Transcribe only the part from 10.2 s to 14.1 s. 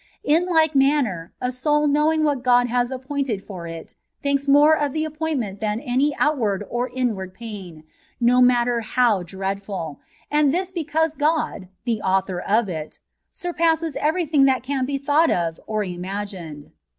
and thìs because God, the author of it, surpasses